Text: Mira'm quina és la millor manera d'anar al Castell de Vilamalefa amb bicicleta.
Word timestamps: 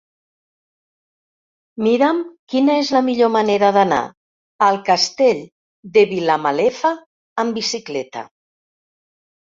Mira'm 1.87 2.21
quina 2.55 2.79
és 2.85 2.91
la 2.97 3.03
millor 3.11 3.31
manera 3.37 3.71
d'anar 3.77 4.01
al 4.71 4.83
Castell 4.91 5.47
de 5.99 6.09
Vilamalefa 6.19 6.97
amb 7.45 7.63
bicicleta. 7.63 8.29